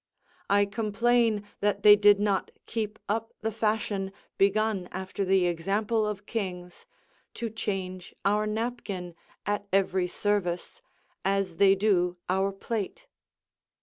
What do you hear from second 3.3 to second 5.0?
the fashion, begun